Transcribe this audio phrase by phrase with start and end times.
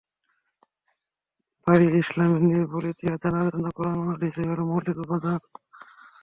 [1.67, 5.39] তাই ইসলামের নির্ভুল ইতিহাস জানার জন্য কুরআন ও হাদীসই হলো মৌলিক উপাদান।